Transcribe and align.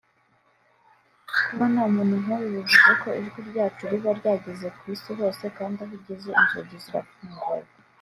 Kubona 1.45 1.79
umuntu 1.89 2.15
nk’uyu 2.23 2.47
bivuze 2.55 2.91
ko 3.01 3.09
ijwi 3.21 3.39
ryacu 3.49 3.83
riba 3.91 4.11
ryageze 4.19 4.67
ku 4.77 4.83
Isi 4.93 5.11
hose 5.19 5.43
kandi 5.57 5.77
aho 5.83 5.93
ageze 5.97 6.29
inzugi 6.41 6.77
zarafunguka 6.85 7.53